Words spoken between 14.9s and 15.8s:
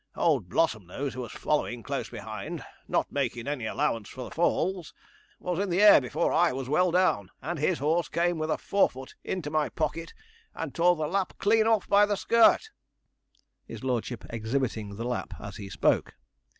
the lap as he